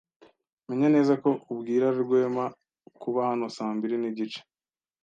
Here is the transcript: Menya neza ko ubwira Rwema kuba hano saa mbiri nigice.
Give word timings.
Menya 0.67 0.87
neza 0.95 1.13
ko 1.23 1.29
ubwira 1.53 1.85
Rwema 2.01 2.45
kuba 3.01 3.19
hano 3.29 3.45
saa 3.55 3.73
mbiri 3.77 3.95
nigice. 3.99 4.39